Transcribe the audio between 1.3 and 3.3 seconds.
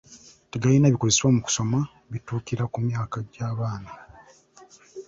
mu kusoma bituukira ku myaka